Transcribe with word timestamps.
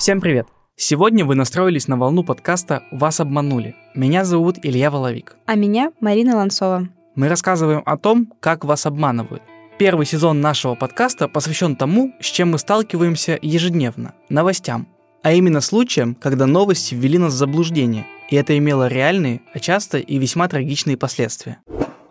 Всем 0.00 0.22
привет! 0.22 0.46
Сегодня 0.76 1.26
вы 1.26 1.34
настроились 1.34 1.86
на 1.86 1.98
волну 1.98 2.24
подкаста 2.24 2.84
«Вас 2.90 3.20
обманули». 3.20 3.76
Меня 3.94 4.24
зовут 4.24 4.56
Илья 4.62 4.90
Воловик. 4.90 5.36
А 5.44 5.56
меня 5.56 5.92
Марина 6.00 6.36
Ланцова. 6.36 6.88
Мы 7.16 7.28
рассказываем 7.28 7.82
о 7.84 7.98
том, 7.98 8.32
как 8.40 8.64
вас 8.64 8.86
обманывают. 8.86 9.42
Первый 9.78 10.06
сезон 10.06 10.40
нашего 10.40 10.74
подкаста 10.74 11.28
посвящен 11.28 11.76
тому, 11.76 12.14
с 12.18 12.24
чем 12.24 12.52
мы 12.52 12.58
сталкиваемся 12.58 13.38
ежедневно– 13.42 14.14
новостям. 14.30 14.88
А 15.22 15.34
именно 15.34 15.60
случаям, 15.60 16.14
когда 16.14 16.46
новости 16.46 16.94
ввели 16.94 17.18
нас 17.18 17.34
в 17.34 17.36
заблуждение, 17.36 18.06
и 18.30 18.36
это 18.36 18.56
имело 18.56 18.88
реальные, 18.88 19.42
а 19.52 19.58
часто 19.58 19.98
и 19.98 20.16
весьма 20.16 20.48
трагичные 20.48 20.96
последствия. 20.96 21.58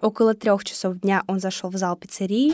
Около 0.03 0.35
трех 0.35 0.63
часов 0.63 0.99
дня 0.99 1.23
он 1.25 1.39
зашел 1.39 1.71
в 1.71 1.75
зал 1.75 1.95
пиццерии, 1.95 2.53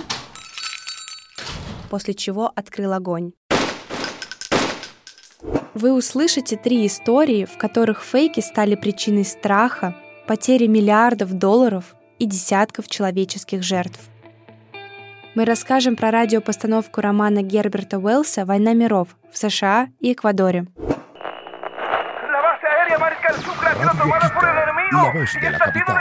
после 1.89 2.13
чего 2.13 2.49
открыл 2.55 2.93
огонь. 2.93 3.33
Вы 5.73 5.93
услышите 5.93 6.55
три 6.55 6.85
истории, 6.87 7.45
в 7.45 7.57
которых 7.57 8.03
фейки 8.03 8.39
стали 8.39 8.75
причиной 8.75 9.25
страха, 9.25 9.95
потери 10.27 10.67
миллиардов 10.67 11.33
долларов 11.33 11.95
и 12.19 12.25
десятков 12.25 12.87
человеческих 12.87 13.61
жертв. 13.61 13.99
Мы 15.35 15.43
расскажем 15.43 15.95
про 15.97 16.11
радиопостановку 16.11 17.01
романа 17.01 17.41
Герберта 17.41 17.99
Уэллса 17.99 18.45
«Война 18.45 18.73
миров» 18.73 19.09
в 19.31 19.37
США 19.37 19.89
и 19.99 20.13
Эквадоре. 20.13 20.65
La 24.95 25.11
voz 25.11 25.29
de 25.41 25.49
la 25.49 25.59
capital. 25.59 25.95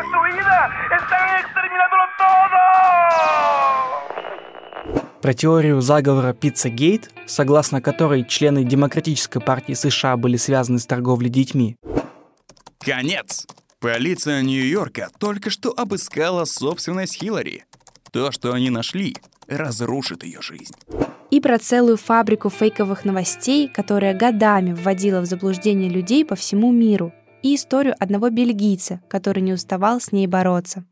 Про 5.25 5.33
теорию 5.33 5.81
заговора 5.81 6.35
Пиццагейт, 6.35 7.11
согласно 7.25 7.81
которой 7.81 8.27
члены 8.27 8.63
Демократической 8.63 9.41
партии 9.41 9.73
США 9.73 10.19
были 10.19 10.37
связаны 10.37 10.79
с 10.79 10.85
торговлей 10.85 11.31
детьми. 11.31 11.79
Конец! 12.79 13.47
Полиция 13.81 14.43
Нью-Йорка 14.43 15.09
только 15.19 15.49
что 15.49 15.73
обыскала 15.75 16.45
собственность 16.45 17.15
Хиллари. 17.15 17.65
То, 18.13 18.33
что 18.33 18.53
они 18.53 18.69
нашли, 18.69 19.17
разрушит 19.49 20.25
ее 20.25 20.43
жизнь. 20.43 20.75
И 21.31 21.41
про 21.41 21.59
целую 21.59 21.97
фабрику 21.97 22.51
фейковых 22.51 23.07
новостей, 23.07 23.69
которая 23.69 24.15
годами 24.15 24.75
вводила 24.75 25.23
в 25.23 25.25
заблуждение 25.25 25.89
людей 25.89 26.27
по 26.27 26.37
всему 26.37 26.71
миру. 26.71 27.15
И 27.43 27.55
историю 27.55 27.95
одного 27.99 28.29
бельгийца, 28.29 29.01
который 29.09 29.43
не 29.43 29.55
уставал 29.55 30.03
с 30.03 30.13
ней 30.13 30.27
бороться. 30.27 30.85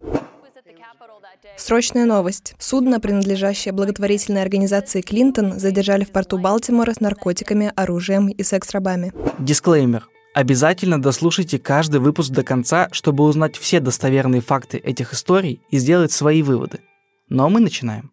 Срочная 1.57 2.07
новость. 2.07 2.55
Судно, 2.59 3.01
принадлежащее 3.01 3.73
благотворительной 3.73 4.43
организации 4.43 5.01
«Клинтон», 5.01 5.59
задержали 5.59 6.05
в 6.05 6.11
порту 6.11 6.39
Балтимора 6.39 6.93
с 6.93 7.01
наркотиками, 7.01 7.73
оружием 7.75 8.29
и 8.29 8.43
секс-рабами. 8.43 9.13
Дисклеймер. 9.39 10.09
Обязательно 10.35 11.01
дослушайте 11.01 11.59
каждый 11.59 12.01
выпуск 12.01 12.31
до 12.31 12.43
конца, 12.43 12.89
чтобы 12.93 13.25
узнать 13.25 13.57
все 13.57 13.81
достоверные 13.81 14.41
факты 14.41 14.79
этих 14.79 15.13
историй 15.13 15.61
и 15.71 15.79
сделать 15.79 16.13
свои 16.13 16.43
выводы. 16.43 16.81
А 17.31 17.49
мы 17.49 17.61
начинаем. 17.61 18.12